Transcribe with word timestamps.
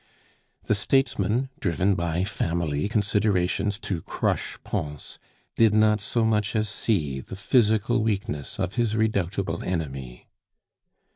The 0.63 0.73
statesman, 0.73 1.49
driven 1.59 1.93
by 1.93 2.23
family 2.23 2.89
considerations 2.89 3.77
to 3.81 4.01
crush 4.01 4.57
Pons, 4.63 5.19
did 5.55 5.75
not 5.75 6.01
so 6.01 6.25
much 6.25 6.55
as 6.55 6.67
see 6.67 7.19
the 7.19 7.35
physical 7.35 8.01
weakness 8.01 8.57
of 8.57 8.73
his 8.77 8.95
redoubtable 8.95 9.63
enemy. 9.63 10.27